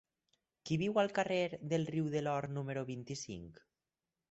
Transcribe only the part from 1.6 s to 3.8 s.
del Riu de l'Or número vint-i-cinc?